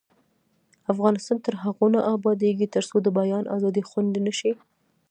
[0.93, 4.51] افغانستان تر هغو نه ابادیږي، ترڅو د بیان ازادي خوندي نشي.